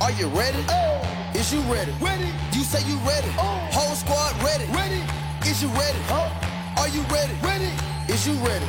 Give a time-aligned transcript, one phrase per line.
[0.00, 0.62] Are you ready?
[0.68, 1.02] Oh.
[1.34, 1.90] Is you ready?
[2.00, 2.30] Ready.
[2.52, 3.28] You say you ready.
[3.72, 4.64] Whole squad ready.
[4.70, 5.02] Ready.
[5.42, 5.98] Is you ready?
[6.76, 7.34] Are you ready?
[7.42, 7.72] Ready.
[8.06, 8.64] Is you ready?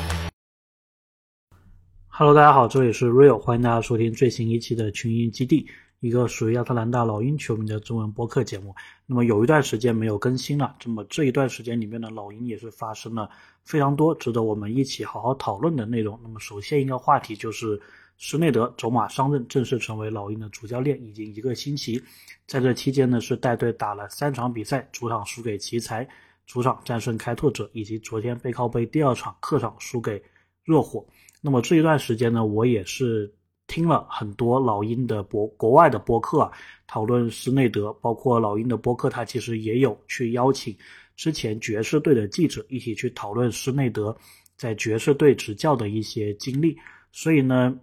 [2.08, 5.68] Hello，大家好，这里是 Real，欢迎大家收听最新一期的群英基地，
[6.00, 8.76] 一个属于亚特兰大老鹰球迷的中文播客节目。
[9.06, 13.30] 那么有一段时间没有更新了，那么这一段时间里面呢，老鹰也是发生了
[13.64, 16.20] 非常多值得我们一起好好讨论的内容。
[16.24, 17.80] 那么首先一个话题就是
[18.22, 22.00] 施内德走马上任，正式成为老鹰的主教练，已经一个星期，
[22.46, 26.06] 在这期间呢是带队打了三场比赛，主场输给奇才，
[26.46, 30.22] 主场战胜开拓者，以及昨天背靠背第二场客场输给
[30.66, 31.04] 热火。
[31.40, 33.34] 那么这一段时间呢，我也是
[33.68, 36.52] 听了很多老鹰的博国外的播客啊，
[36.88, 40.78] 讨论施内德，包括老鹰的播客，他其实也有去邀请
[41.16, 44.14] 之前爵士队的记者一起去讨论施内德
[44.58, 46.78] 在爵士队执教的一些经历，
[47.14, 47.80] 所以呢，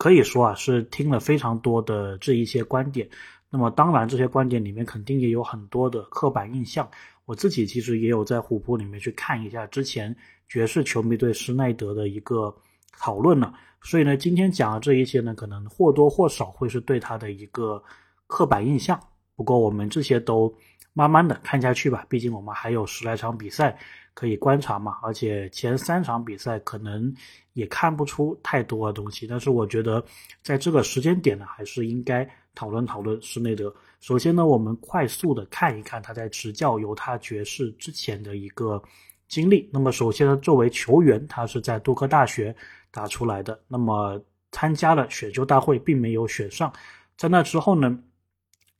[0.00, 3.06] 可以说啊是听了非常多的这一些观点。
[3.50, 6.88] 那么当然，这些观点里面肯定也有很多的刻板印象。
[7.26, 10.16] 我自己其实也有在虎扑里面去看一下之前
[10.48, 12.52] 爵士球迷对施耐德的一个。
[13.02, 17.82] 讨论了，所以呢，今天讲的这一些呢，可能或多或少会是对他的一个
[18.26, 19.00] 刻板印象。
[19.40, 20.54] 不过我们这些都
[20.92, 23.74] 慢慢的看下去吧，毕竟我们还有十来场比赛
[24.12, 27.10] 可以观察嘛，而且前三场比赛可能
[27.54, 29.26] 也看不出太多的东西。
[29.26, 30.04] 但是我觉得
[30.42, 33.74] 在这个时间点呢，还是应该讨论讨论施内德。
[34.00, 38.82] 首先呢，我们快速的看一看他在执教犹他爵士之前的一个
[39.26, 39.66] 经历。
[39.72, 42.54] 那么首先呢，作为球员，他是在杜克大学。
[42.92, 46.72] 打出来的，那么参加了选秀大会，并没有选上。
[47.16, 47.96] 在那之后呢，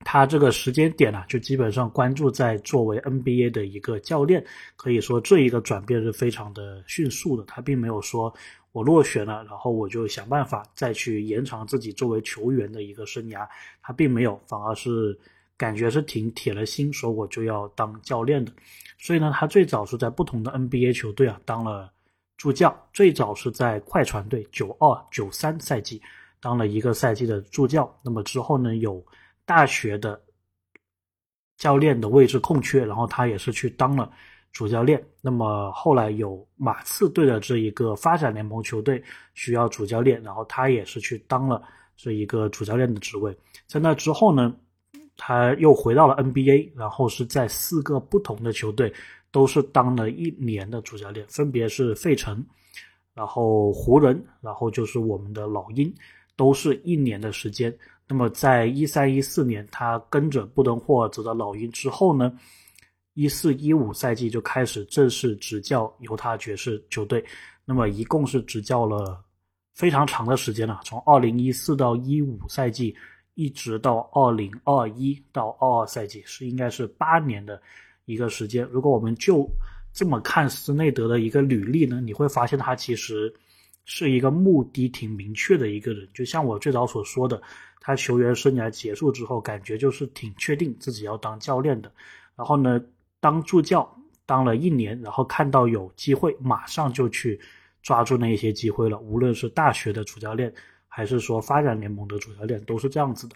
[0.05, 4.45] 他这个时间点呢，就基本上关注在作为 NBA 的一个教练。
[4.77, 7.45] 可以说，这一个转变是非常的迅速的。
[7.45, 8.33] 他并没有说
[8.73, 13.47] 我落选了，然后我就想办法再去延长自己作为球员的一个生涯。
[13.83, 15.17] 他并没有，反而是
[15.57, 18.53] 感觉是挺铁了心，说我就要当教练的。
[18.99, 21.93] 所以呢，他最早是在不同的 NBA 球队啊当了。
[22.37, 26.01] 助教最早是在快船队九二九三赛季
[26.41, 29.05] 当了一个赛季的助教，那么之后呢有
[29.51, 30.23] 大学的
[31.57, 34.09] 教练的位置空缺，然后他也是去当了
[34.53, 35.05] 主教练。
[35.21, 39.03] 那么后来有马刺队的这一个发展联盟球队
[39.35, 41.61] 需要主教练，然后他也是去当了
[41.97, 43.37] 这一个主教练的职位。
[43.67, 44.55] 在那之后呢，
[45.17, 48.93] 他又回到了 NBA，然后是在四个不同的球队。
[49.33, 52.45] 都是当了一年的主教练，分别是费城，
[53.15, 55.95] 然后湖人，然后就是我们的老鹰，
[56.35, 57.73] 都是一年的时间。
[58.11, 62.37] 那么在一三一四年，他跟着布登霍尔泽的老鹰之后呢，
[63.15, 67.25] 一四一五赛季就开始正式执教犹他爵士球队。
[67.65, 69.23] 那么一共是执教了
[69.75, 72.93] 非常长的时间了，从二零一四到一五赛季，
[73.35, 77.63] 一直到二零二一到二二赛季，是应该是八年的。
[78.07, 79.49] 一个时间，如果我们就
[79.93, 83.33] 这么看斯内德的一个履历呢，你会发现他其实
[83.93, 86.07] 是一个目的挺明确的一个人。
[86.15, 87.43] 就像我最早所说的，
[87.81, 91.91] 他球员生涯结束之后，感觉就是挺确定自己要当教练的。
[92.37, 92.81] 然后呢，
[93.19, 93.93] 当助教
[94.27, 97.39] 当了一年，然后看到有机会，马上就去
[97.83, 98.97] 抓住那一些机会了。
[99.01, 100.55] 无论是大学的主教练，
[100.87, 103.35] 还是说发展联盟的主教练，都是这样子的。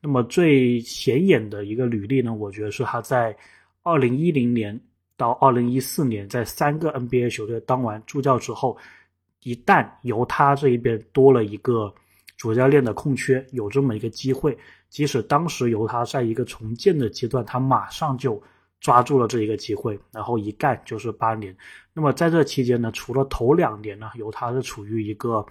[0.00, 3.36] 那么最显眼的一个履历呢，我觉得是他在。
[3.82, 4.78] 二零一零年
[5.16, 8.76] 到二零一四年，在三个 NBA 球队当完助教之后，
[9.42, 11.92] 一旦由他这一边多了一个
[12.36, 14.56] 主教练的空缺，有这么一个机会，
[14.88, 18.42] 即使当时由他在一个重建的阶段，他马上就
[18.80, 21.56] 抓住了这一个机会，然后一干就是八年。
[21.92, 25.44] 那么在这期间呢，除了头两年呢，由他是处于一个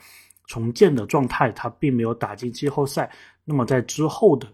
[0.47, 3.11] 重建的状态，他并没有打进季后赛。
[3.44, 4.47] 那么在之后的。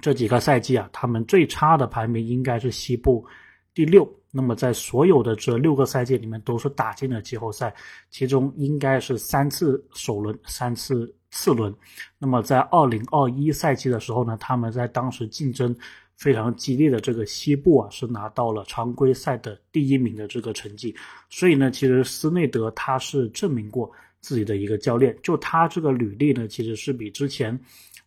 [0.00, 3.26] 这几个赛季啊，他们最差的排名应该是西部
[3.74, 4.08] 第六。
[4.30, 7.74] 那么在所有的这六个赛季里面，都是打进了季后赛，
[8.10, 11.74] 其中应该是三次首轮，三次次轮。
[12.18, 15.74] 那么在二零二一赛季的时候呢，他们在当时竞争
[16.16, 20.94] 非常激烈的这个西部啊，是拿到了常规赛的第一名的这个成绩。
[21.28, 23.90] 所以呢，其实斯内德他是证明过
[24.20, 27.58] 自己的一个教练，就他这个履历呢，其实是比之前。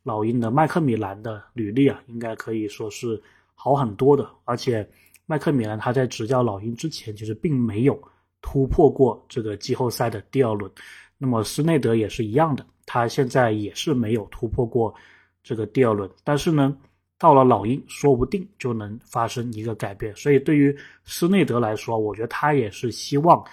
[0.06, 3.24] 老鹰的麦克米兰的履历啊，应该可以说是
[3.56, 4.30] 好很多的。
[4.44, 4.86] 而且
[5.26, 8.02] 麦克米兰他在执教老鹰之前，其实并没有
[8.42, 10.72] 突破过这个季后赛的第二轮。
[11.18, 14.94] 那么施内德也是一样的，他现在也是没有突破过
[15.44, 16.10] 这个第二轮。
[16.24, 16.78] 但是呢，
[17.18, 20.16] 到了老鹰，说不定就能发生一个改变。
[20.16, 20.76] 所以对于
[21.06, 23.44] 施内德来说，我觉得他也是希望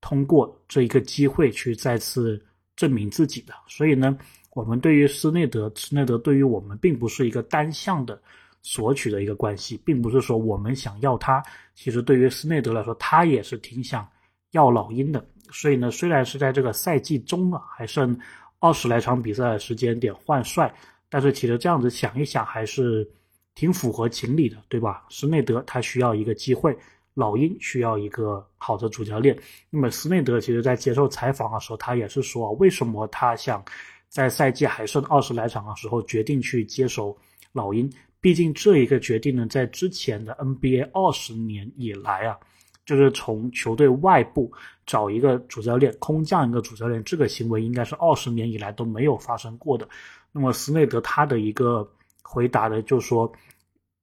[0.00, 2.40] 通过这一个机会去再次
[2.76, 3.54] 证明自己的。
[3.66, 4.18] 所以呢。
[4.54, 8.20] 我们对于斯内德，斯内德对于我们并不是一个单向的
[8.62, 11.42] 索取的一个关系，并不是说我们想要他，
[11.74, 14.08] 其实对于斯内德来说，他也是挺想
[14.52, 15.24] 要老鹰的。
[15.50, 18.18] 所以呢，虽然是在这个赛季中啊，还剩
[18.60, 20.72] 二十来场比赛的时间点换帅，
[21.10, 23.06] 但是其实这样子想一想，还是
[23.54, 25.04] 挺符合情理的，对吧？
[25.10, 26.76] 斯内德他需要一个机会。
[27.14, 29.38] 老鹰需要一个好的主教练。
[29.68, 33.62] 那么斯内德其实在接受采访的时候，他也是说，为什么他想
[34.08, 37.14] 在赛季还剩二十来场的时候决定去接手
[37.52, 37.92] 老鹰？
[38.22, 42.38] 毕竟这一个决定呢，在之前的 NBA 二十年以来啊，
[42.86, 44.50] 就是从球队外部
[44.86, 49.86] 找一个主教练，空降一个主教练，这个行为应该是二十年以来都没有发生过的。
[50.30, 51.86] 那么斯内德他的一个
[52.22, 53.30] 回答呢，就说，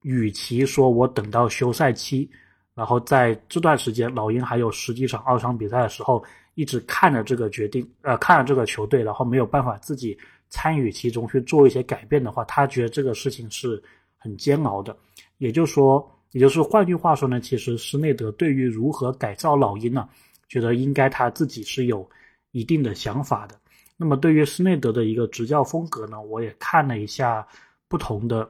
[0.03, 2.29] 与其说我等到休赛期。
[2.75, 6.23] 然后在这段时间，老鹰还有十几场二场比赛的时候，
[6.55, 10.17] 一直看着这个决定，呃，看着这个球队，然后没有办法自己
[10.49, 13.81] 参与其中去做一些改变的话，他觉得这个事情是
[14.19, 14.95] 很煎熬的。
[15.39, 20.07] 也就是说，也就是换句话说呢，其实施内德对于如何改造老鹰呢，
[20.47, 22.07] 觉得应该他自己是有
[22.51, 23.55] 一定的想法的。
[23.97, 27.47] 那么对于施内德的一个执教风格呢，我也看了一下
[27.87, 28.49] 不同的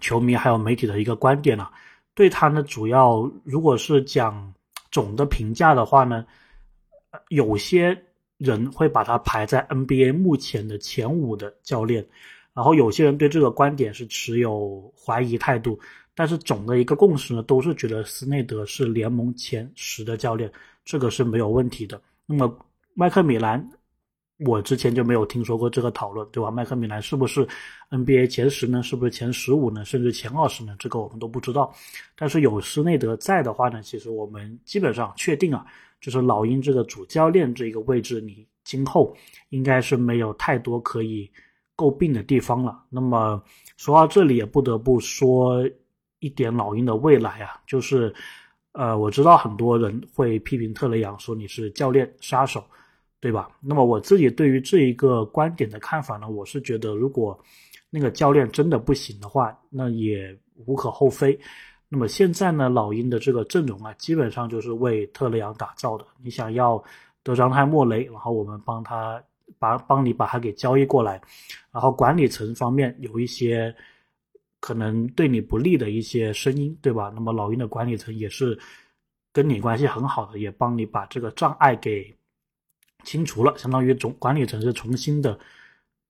[0.00, 1.70] 球迷还有媒体的一个观点啊。
[2.14, 4.52] 对他呢，主要如果是讲
[4.90, 6.26] 总的评价的话呢，
[7.28, 7.96] 有些
[8.36, 12.06] 人会把他排在 NBA 目前的前五的教练，
[12.58, 15.78] 然后有些人对这个观点是持有怀疑态度，
[16.12, 20.50] 但是总的一个共识呢，都是觉得斯内德是联盟前十的教练，
[20.84, 22.02] 这个是没有问题的。
[22.26, 22.58] 那么
[22.94, 23.64] 麦克米兰。
[24.46, 26.48] 我之前就没有听说过这个讨论，对吧？
[26.48, 27.44] 麦克米兰是不是
[27.90, 28.80] NBA 前十呢？
[28.84, 29.84] 是不是前十五呢？
[29.84, 30.76] 甚至前二十呢？
[30.78, 31.74] 这个我们都不知道。
[32.14, 35.66] 但是有斯内德在的话呢，其实我们基本上确定啊，
[36.00, 39.12] 就是老鹰这个主教练这个位置，你今后
[39.48, 41.28] 应该是没有太多可以
[41.78, 42.84] 诟病的地方了。
[42.90, 43.42] 那么
[43.78, 45.66] 说到这里，也不得不说
[46.18, 48.14] 一点老鹰的未来啊，就是
[48.72, 52.62] 呃，我知道很多人会批评特雷杨，说你是教练杀手。
[53.20, 53.50] 对吧？
[53.60, 57.36] 那么我自己对于这一个观点的看法呢，我是觉得，如果
[57.90, 61.36] 那个教练真的不行的话，那也无可厚非。
[61.88, 66.06] 那么现在呢，老鹰的这个阵容啊，基本上就是为特雷杨打造的。
[66.22, 66.80] 你想要
[67.24, 69.20] 德章泰·莫雷，然后我们帮他
[69.58, 71.20] 把帮你把它给交易过来，
[71.72, 73.74] 然后管理层方面有一些
[74.60, 77.12] 可能对你不利的一些声音，对吧？
[77.14, 78.58] 那么老鹰的管理层也是
[79.32, 82.14] 跟你关系很好的，也帮你把这个障碍给。
[83.04, 85.38] 清除了，相当于总管理层是重新的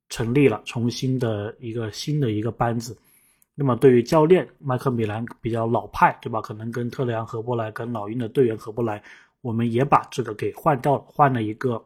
[0.09, 2.97] 成立了，重新的一个新的一个班子。
[3.55, 6.41] 那么对于教练麦克米兰比较老派，对吧？
[6.41, 9.03] 可能跟特雷杨合不来，跟老鹰的队员合不来，
[9.43, 11.85] 我们也把这个给换掉了，换了一个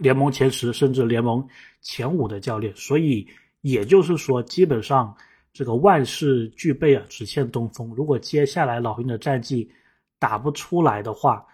[0.00, 1.46] 联盟前十甚至联盟
[1.80, 2.74] 前五的教练。
[2.76, 3.26] 所以
[3.60, 5.16] 也就是说，基本上
[5.52, 7.92] 这个万事俱备啊，只欠东风。
[7.94, 9.70] 如果接下来老鹰的战绩
[10.18, 11.44] 打不出来的话，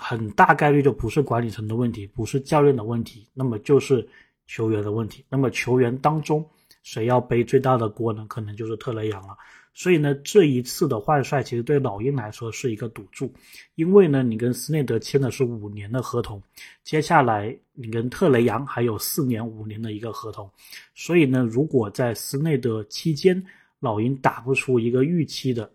[0.00, 4.08] 很大概率就不是管理层的问题，不是教练的问题，那么就是
[4.46, 5.24] 球员的问题。
[5.28, 6.44] 那么球员当中
[6.82, 8.24] 谁要背最大的锅呢？
[8.28, 9.36] 可能就是特雷杨了。
[9.74, 13.32] 所以呢，这一次的换帅其实对老鹰来说是一个赌注，
[13.74, 16.42] 因为呢，你跟斯内德签的是五年的合同，
[16.84, 20.50] 接下来你跟特雷杨还有四年、五年的一个合同。
[20.94, 23.42] 所以呢，如果在斯内德期间
[23.80, 25.72] 老鹰打不出一个预期的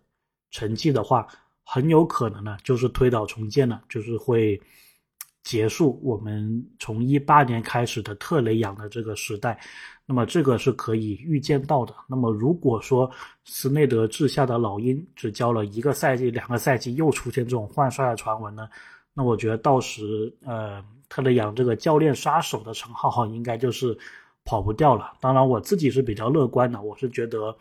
[0.52, 1.28] 成绩的话，
[1.64, 4.62] 很有可能呢，就是推倒重建了，就是会
[5.44, 9.60] 结束我们从一八年开始的特雷杨的这个时代。
[10.10, 11.94] 那么这个是可以预见到的。
[12.08, 13.12] 那么如果说
[13.44, 18.70] 斯内德治下的老鹰只教了一个赛季、两个赛季，又出现这种换帅的传闻呢？
[19.14, 23.98] 那我觉得到时呃，特雷杨这个教练杀手的称号哈，应该就是
[24.46, 25.12] 跑不掉了。
[25.20, 27.54] 当然，我自己是比较乐观的，我是觉得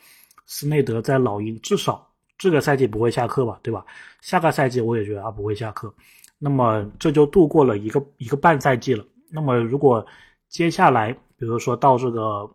[0.45, 2.09] 斯内德在老鹰至少。
[2.39, 3.85] 这个赛季不会下课吧，对吧？
[4.21, 5.93] 下个赛季我也觉得他不会下课。
[6.39, 9.05] 那么这就度过了一个一个半赛季了。
[9.31, 10.07] 那么如果
[10.49, 12.51] 接下来，比如说到这个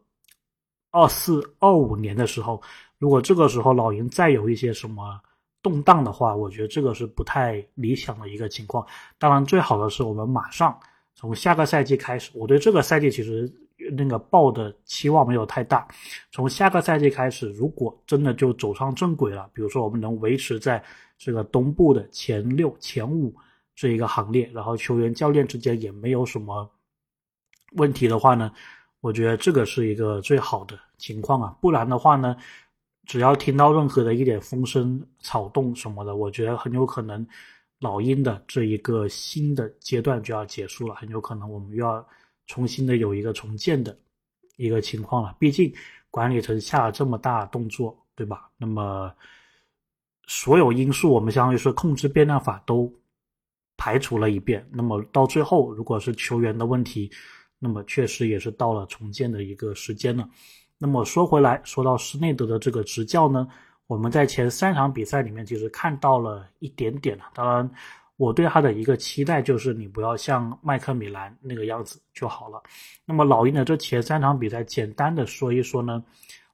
[0.92, 2.62] 二四二五年的时候，
[3.00, 5.20] 如果这个时候老鹰再有一些什么
[5.64, 8.86] 动荡的话，我觉得这个是不太理想的一个情况。
[9.18, 10.80] 当然，最好的是我们马上
[11.16, 12.32] 从下个赛季开始。
[12.36, 13.52] 我对这个赛季其实。
[13.92, 15.88] 那个报的期望没有太大，
[16.32, 20.84] 从下个赛季开始，如果真的就走上正轨了，比如说我们能维持在
[21.18, 23.34] 这个东部的前六、前五
[23.76, 26.70] 这一个行列，然后球员、教练之间也没有什么
[27.74, 28.52] 问题的话呢，
[29.00, 31.56] 我觉得这个是一个最好的情况啊。
[31.60, 32.36] 不然的话呢，
[33.06, 37.26] 只要听到任何的一点风声、草动什么的，我觉得很有可能
[37.80, 42.06] 老鹰的这一个新的阶段就要结束了，很有可能我们又要。
[42.52, 43.98] 重新的有一个重建的
[44.58, 45.34] 一个情况了。
[45.40, 45.74] 毕竟
[46.10, 48.50] 管理层下了这么大动作，对吧？
[48.58, 49.10] 那么
[50.28, 52.94] 所有因素我们相当于是控制变量法都
[53.78, 54.68] 排除了一遍。
[54.70, 57.10] 那么到最后，如果是球员的问题，
[57.58, 60.30] 那么确实也是到了重建的一个时间了。
[60.78, 63.48] 那么说回来，说到施内德的这个执教呢，
[63.88, 67.24] 我们在前三场比赛里面其实看到了一点点了。
[67.34, 67.72] 当然，
[68.22, 72.62] 我对他的一个期待就是你不要像麦克米兰那个样子就好了。
[73.04, 76.04] 那么老鹰的这前三场比赛，简单的说一说呢，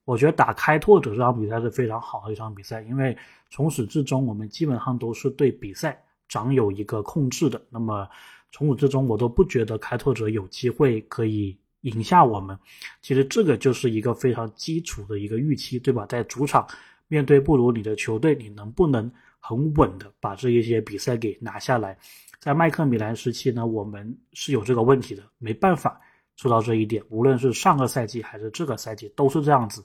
[0.05, 3.17] 我觉得打开拓者这场比赛是非常好的一场比赛，因为
[3.49, 7.61] 从始至终我们基本上都是对比赛掌有一个控制的。
[7.69, 8.07] 那么
[8.53, 11.57] 从始至终我都不觉得开拓者有机会可以。
[11.81, 12.57] 赢下我们，
[13.01, 16.05] 其实这个就是一个非常基础的一个预期，对吧？
[16.07, 16.67] 在主场
[17.07, 21.97] 面对不如你的球队，你能不能很稳的把这一些比赛给拿下来？
[22.39, 25.99] 在麦克米兰时期呢，我们是有这个问题的，没办法
[26.35, 27.03] 做到这一点。
[27.09, 29.83] 无论是上个赛季还是这个赛季，都是这样子，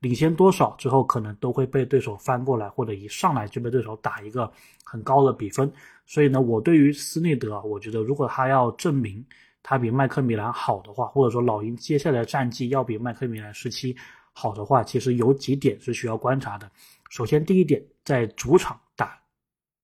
[0.00, 4.50] 领先多少之后，可能都会被对手翻过来，或者一上来就被对手打一个
[4.84, 5.72] 很高的比分。
[6.06, 9.24] 所以呢，我对于斯内德啊，我觉得如果他要证明。
[9.64, 13.94] 他比麦克米兰好的话，或者说老鹰接下来战绩要比麦克米兰时期
[14.32, 16.68] 好的话，其实有几点是需要观察的。
[17.12, 19.20] 首先，第一点，在主场打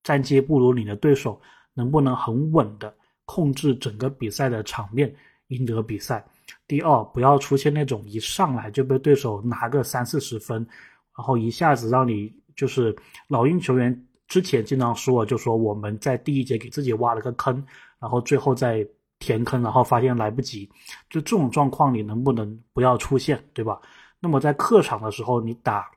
[0.03, 1.39] 战绩不如你的对手，
[1.75, 5.15] 能不能很稳的控制整个比赛的场面，
[5.49, 6.25] 赢得比赛？
[6.67, 10.67] 第二，不要出现那种一上来就被对手拿个三四十分，
[11.15, 17.63] 然后一下子让你就是老鹰球员之前经常说，就说我们在第一节给自己挖了个坑，
[17.99, 18.89] 然后最后再。
[19.21, 20.65] 填坑，然后发现来不及，
[21.11, 23.81] 就这种状况，你能不能不要出现，对吧？
[24.21, 25.91] 那么在客场的时候，你打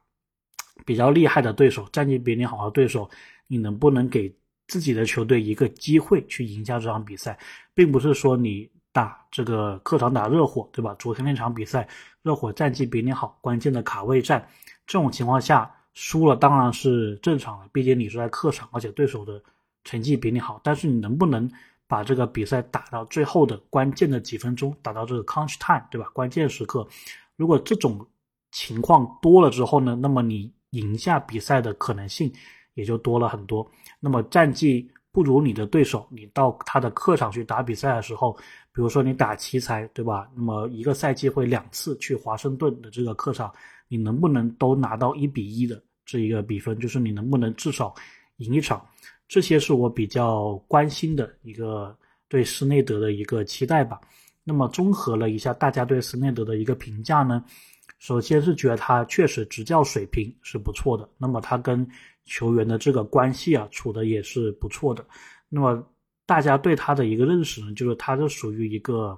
[0.86, 3.10] 比较厉害的对手，战绩比你好的对手，
[3.48, 4.34] 你能不能给
[4.68, 7.38] 自己的球队一个机会去赢下这场比赛？
[7.74, 10.96] 并不是说你打这个客场打热火，对吧？
[11.00, 11.88] 昨天那场比赛，
[12.22, 14.48] 热火战绩比你好，关键的卡位战，
[14.86, 19.42] 这种情况下输了当然是正常的，毕竟你是在客场，而且对手的
[19.84, 21.50] 成绩比你好，但是你能不能？
[21.88, 26.08] 把这个比赛打到最后的关键的几分钟，打到这个 crunch time，对吧？
[26.14, 26.88] 关键时刻，
[27.36, 28.08] 如果这种
[28.54, 32.32] 情况多了之后呢，那么你赢下比赛的可能性
[32.74, 33.66] 也就多了很多。
[34.00, 38.34] 那么战绩不如你的对手，你到他的客场去打比赛的时候，
[38.74, 40.30] 比如说你打奇才，对吧？
[40.36, 43.54] 那么一个赛季会两次去华盛顿的这个客场，
[43.88, 46.80] 你能不能都拿到一比一的这一个比分？
[46.80, 47.94] 就是你能不能至少
[48.38, 48.86] 赢一场？
[49.28, 51.96] 这些是我比较关心的一个
[52.28, 54.00] 对施内德的一个期待吧。
[54.44, 57.44] 那么综合了一下大家对施内德的一个评价呢，
[58.02, 61.88] 首先是觉得他确实执教水平是不错的，那么他跟
[62.26, 65.06] 球员的这个关系啊处的也是不错的。
[65.50, 65.88] 那么
[66.26, 69.16] 大家对他的一个认识呢，就是他是属于一个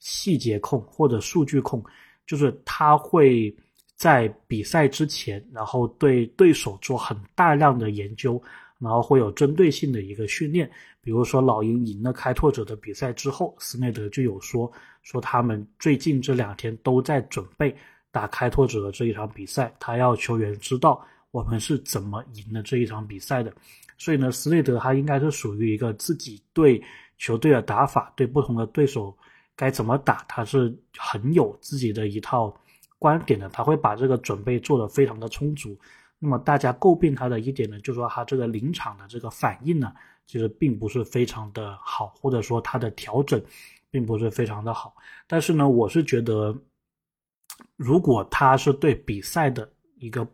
[0.00, 1.84] 细节控或者数据控，
[2.26, 3.54] 就是他会
[3.96, 8.42] 在比赛之前，然后对对手做很大量的研究。
[8.78, 10.68] 然后会有针对性的一个训练，
[11.00, 14.68] 比如说老鹰赢了开拓者的比赛之后，斯内德就有说
[15.02, 17.72] 说他们最近这两天都在准备
[18.12, 23.52] 打开拓者的这一场比赛，他要球员知道我们是怎么赢了这一场比赛的。
[23.98, 26.80] 所以呢，斯内德他应该是属于一个自己对
[27.18, 29.16] 球队的打法，对不同的对手
[29.56, 32.54] 该怎么打，他是很有自己的一套
[32.98, 35.76] 观点的，他会把这个准备做得非常的充足。
[36.18, 39.92] 那么大家诟病他的一点呢，就是说他这个临场的这个反应呢，
[40.26, 43.42] 其实并不是非常的好，或者说他的调整
[43.90, 44.94] 并不是非常的好。
[45.26, 46.56] 但是呢，我是觉得，
[47.76, 50.26] 如果他是对比赛的一个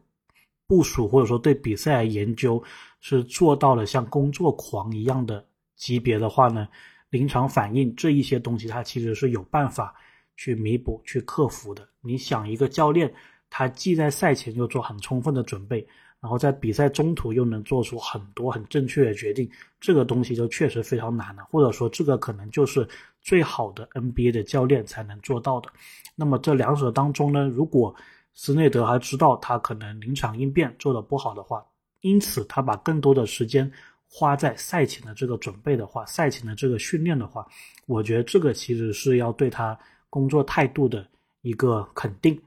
[0.66, 2.62] 部署，或者说对比赛研究
[3.00, 5.46] 是做到了像工作狂一样的
[5.76, 6.68] 级别的话呢，
[7.10, 9.94] 临场反应这一些东西，他其实是有办法
[10.36, 11.88] 去弥补、去克服的。
[12.00, 13.12] 你想一个教练。
[13.50, 15.88] 他既在赛前就做很充分的准备，
[16.20, 19.48] 然后在比赛中途又能做出很多很正确的决定，
[19.80, 21.44] 这个东西就确实非常难了。
[21.50, 22.86] 或者说，这个可能就是
[23.20, 25.70] 最好的 NBA 的教练才能做到的。
[26.16, 27.94] 那么这两者当中呢，如果
[28.34, 31.64] 斯内德还知道他可能临场应变做得不好的话，
[32.00, 33.70] 因此他把更多的时间
[34.08, 37.46] 花在赛前的这个准备的话，赛前的这个训练的话，
[37.86, 39.78] 我觉得这个其实是要对他
[40.10, 41.06] 工作态度的
[41.42, 42.40] 一个肯定。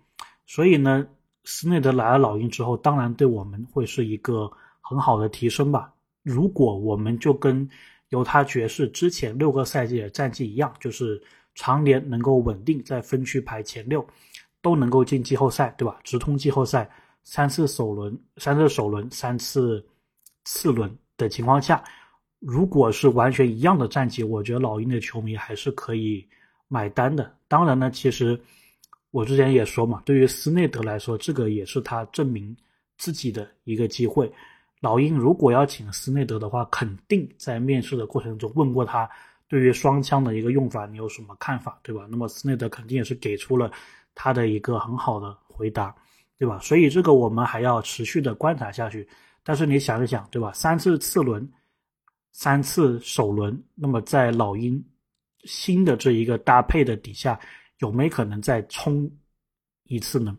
[0.45, 1.07] 所以呢，
[1.43, 5.93] 斯内德来了老鹰之后，当然对我们会是一个很好的提升吧。
[6.23, 7.67] 如果我们就跟
[8.09, 11.21] 犹他爵士之前六个赛季的战绩一样，就是
[11.55, 14.05] 常年能够稳定在分区排前六，
[14.61, 15.99] 都能够进季后赛，对吧？
[16.03, 16.89] 直通季后赛，
[17.23, 19.83] 三次首轮，三次首轮，三次
[20.45, 21.83] 次轮的情况下，
[22.39, 26.27] 如果是完全一样的战绩，我觉得老鹰的球迷还是可以
[26.67, 27.33] 买单的。
[27.47, 28.39] 当然呢，其实
[29.11, 32.55] 我之前也说嘛，对于斯内德来说，这个也是他证明
[32.97, 34.31] 自己的一个机会。
[34.79, 39.07] 老鹰如果要请斯内德的话，肯定在面试的过程中问过他，
[39.47, 42.07] 对于双枪的一个用法，你有什么看法，对吧？
[42.09, 43.71] 那么斯内德肯定也是给出了
[44.15, 45.93] 他的一个很好的回答，
[46.37, 46.57] 对吧？
[46.59, 49.07] 所以这个我们还要持续的观察下去。
[49.43, 50.51] 但是你想一想，对吧？
[50.53, 51.47] 三次次轮，
[52.31, 54.83] 三次首轮，那么在老鹰
[55.43, 57.39] 新的这一个搭配的底下，
[57.81, 59.11] 有没有可能再冲
[59.83, 60.37] 一次呢？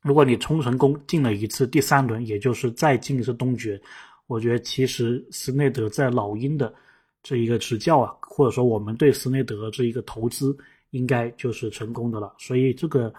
[0.00, 3.80] 如果你冲成功进了一次第三轮，也就是再进一次东决，
[4.26, 6.74] 我觉得其实斯内德在老鹰的
[7.22, 10.56] 这一个执教啊，或者说我们对斯内德这一个投资，
[10.90, 12.34] 应该就是成功的了。
[12.38, 13.12] 所以这个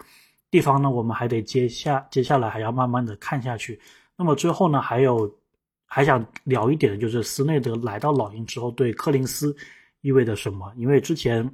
[0.50, 3.80] 地方呢，我们还得接下接下来还要慢慢的看下去。
[4.16, 5.32] 那么最后呢，还有
[5.86, 9.56] 还想聊一点的就是斯内德来到老鹰之后对柯林斯
[10.02, 10.70] 意味着什么？
[10.76, 11.48] 因为之前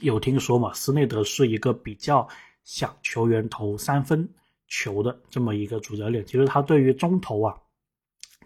[0.00, 2.26] 有听说嘛，斯内德是一个比较
[2.64, 4.28] 想球员投三分。
[4.72, 7.52] 球的这么一个主教练，其实他对于中投啊，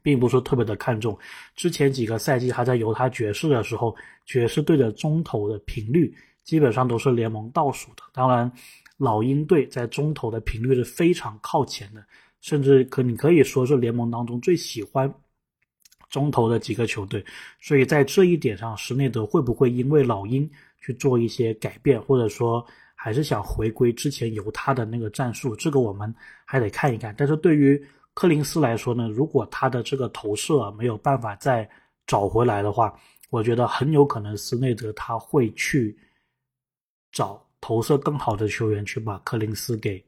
[0.02, 1.14] 并不是特别的看重。
[1.54, 8.02] 之前几个赛季他在犹他爵士的时候，爵士队的中投的频率基本上都是联盟倒数的。
[8.10, 8.50] 当然，
[8.96, 12.02] 老鹰队在中投的频率是非常靠前的，
[12.40, 15.14] 甚至可你可以说是联盟当中最喜欢
[16.08, 17.22] 中投的几个球队。
[17.60, 20.50] 所以在这一点上，施内德会不会因为老鹰
[20.84, 22.66] 去做一些改变，或者说？
[22.96, 26.14] 还是想回归之前由他的那个战术，这个我们
[26.46, 27.14] 还得看一看。
[27.18, 27.78] 但是对于
[28.14, 31.68] 柯林斯来说呢，如果他的这个投射没有办法再
[32.06, 32.98] 找回来的话，
[33.28, 35.94] 我觉得很有可能斯内德他会去
[37.12, 40.02] 找投射更好的球员去把柯林斯给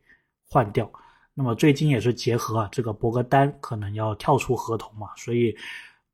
[0.48, 0.90] 换掉。
[1.34, 5.54] 那么最近也是结合啊，这个博格丹可能要跳出合同嘛，所以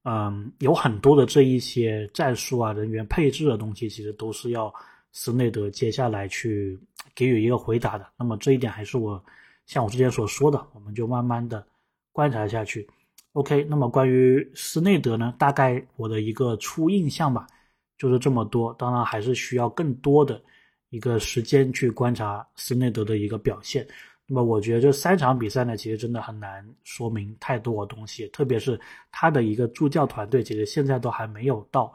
[0.05, 4.73] 嗯，有很多的这一些战术啊、人员配置的东西，其实都是要。
[5.15, 6.81] 斯内德接下来去
[7.15, 9.23] 给予一个回答的，那么这一点还是我
[9.67, 11.63] 像我之前所说的，我们就慢慢的
[12.13, 12.89] 观察下去。
[13.35, 17.47] OK，那么关于斯内德呢，大概我的一个初印象吧，
[17.99, 18.73] 就是这么多。
[18.79, 20.43] 当然还是需要更多的
[20.89, 23.87] 一个时间去观察斯内德的一个表现。
[24.35, 31.93] 那么我觉得这三场比赛呢，其实真的很难说明太多的东西，特别是他的一个助教团队，其实现在都还没有到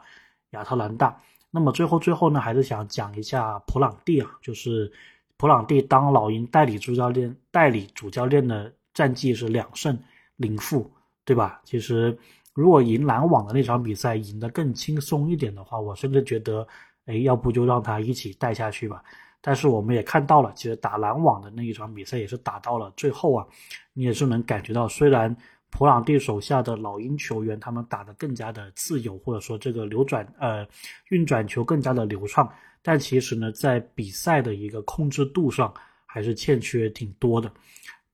[0.50, 1.20] 亚特兰大。
[1.50, 4.88] 那么最后最后呢，还是想讲一下普朗蒂啊，就是
[5.36, 9.98] 普朗蒂当老鹰代理主教练，代理主教练的战绩是两胜
[10.36, 10.88] 零负，
[11.24, 11.60] 对吧？
[11.64, 12.16] 其实
[12.54, 16.64] 如果赢篮网的那场比赛赢得更轻松一点的话，我甚至觉得，
[17.06, 19.02] 哎，要不就让他一起带下去吧。
[19.40, 23.46] 但是我们也看到了，其实打篮网的那一场比赛也是打到了最后啊，
[23.92, 25.36] 你也是能感觉到，虽然。
[25.70, 30.66] 普朗蒂手下的老鹰球员，他们打得更加的自由，或者说这个流转呃
[31.10, 35.70] 运转球更加的流畅，但其实呢，在比赛的一个控制度上
[36.06, 37.52] 还是欠缺挺多的。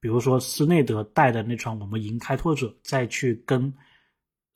[0.01, 3.73] 比如说斯内德带的那场我们赢开拓者，再去跟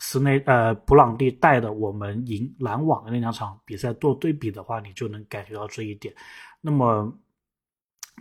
[0.00, 6.12] 斯内呃普朗蒂带的我们赢篮网的那两场比赛做对比的话，你就能感觉到这一点。
[6.60, 7.12] 那么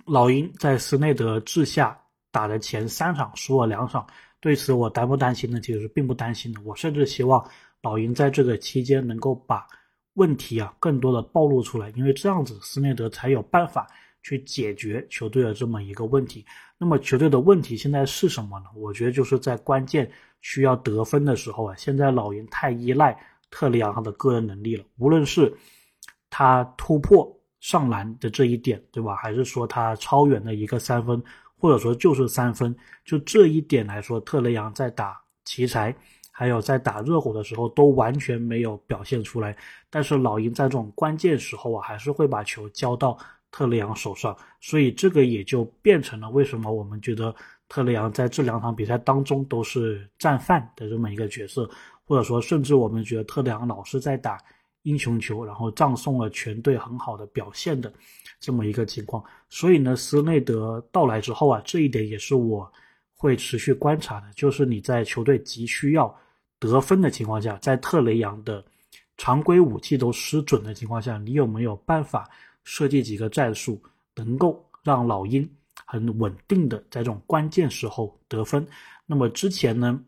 [0.06, 2.00] 老鹰在斯内德治下
[2.32, 4.08] 打的前三场输了两场。
[4.40, 5.60] 对此我担不担心呢？
[5.60, 6.62] 其实并不担心的。
[6.62, 7.44] 我甚至希望
[7.82, 9.66] 老鹰在这个期间能够把
[10.14, 13.88] 问题啊更多的暴露出来，因为这样子斯内德才有办法
[14.22, 16.46] 去解决球队的这么一个问题。
[16.78, 18.66] 那么球队的问题现在是什么呢？
[18.76, 20.10] 我觉得就是在关键
[20.42, 23.20] 需要得分的时候啊，现在老鹰太依赖
[23.50, 25.52] 特里昂他的个人能力了，无论是
[26.30, 29.16] 他突破上篮的这一点，对吧？
[29.16, 31.24] 还是说他超远的一个三分。
[31.60, 35.92] 或者说就是三分，就这一点来说，特雷杨在打奇才，
[36.32, 39.58] 还有在打热火的时候都完全没有表现出来。
[39.90, 43.18] 但是老鹰在这种关键时候啊，还是会把球交到
[43.50, 47.34] 特雷杨手上，所以这个也就变成了为什么我们觉得
[47.68, 51.68] 特雷杨在这两场比赛当中都是战犯的这么一个角色，
[52.06, 54.38] 或者说甚至我们觉得特雷杨老是在打
[54.88, 57.92] 英雄球，然后葬送了全队很好的表现的。
[58.40, 62.72] 这么一个情况，所以呢，斯内德到来之后啊，这一点也是我
[63.16, 66.16] 会持续观察的，就是你在球队急需要
[66.60, 68.64] 得分的情况下，在特雷杨的
[69.18, 72.30] 常规武器都失准的情况下，你有没有办法
[72.64, 73.82] 设计几个战术，
[74.16, 75.50] 能够让老鹰
[75.84, 78.66] 很稳定的在这种关键时候得分？
[79.08, 80.00] 那么之前呢，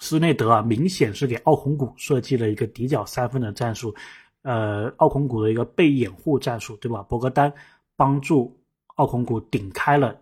[0.00, 3.94] 斯内德啊，明显是给奥孔古设计了一个底角三分的战术。
[4.42, 7.02] 呃，奥孔古的一个被掩护战术，对吧？
[7.02, 7.52] 博格丹
[7.94, 8.58] 帮助
[8.96, 10.18] 奥孔古顶开了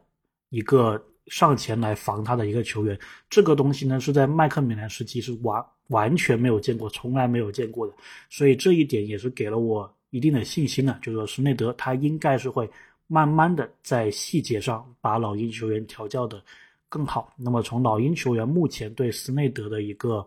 [0.50, 2.98] 一个上前来防他的一个球员，
[3.30, 7.92] 这个东西呢是在麦克米兰时期是完完全没有见过，从来没有见过的，
[8.28, 12.68] 所以这一点也是给了我一定的信心呢，就是说施内德他应该是会
[13.06, 16.42] 慢慢的在细节上把老鹰球员调教的
[16.88, 17.32] 更好。
[17.36, 20.26] 那么从老鹰球员目前对斯内德的一个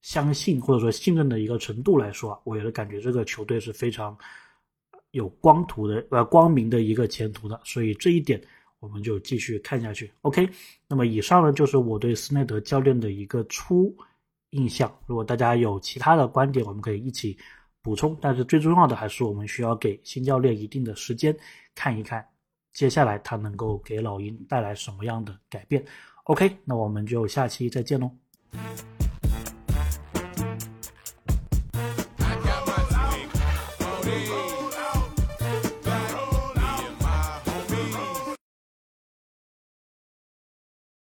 [0.00, 4.16] 相信或者说信任的一个程度来说，我也是感觉这个球队是非常
[5.10, 7.60] 有光图的呃光明的一个前途的。
[7.64, 8.40] 所以这一点
[8.80, 10.10] 我们就继续看下去。
[10.22, 10.48] OK，
[10.88, 13.94] 那么以上呢就是我对斯内德教练的一个初
[14.50, 14.92] 印象。
[15.06, 17.36] 如果大家有其他的观点，我们可以一起。
[17.84, 21.36] 补充，但是最重要的还是我们需要给新教练一定的时间，
[21.74, 22.24] 看一看
[22.72, 25.84] 接下来它能够给老鹰带来什么样的改变。
[26.24, 28.10] OK，那我们就下期再见喽。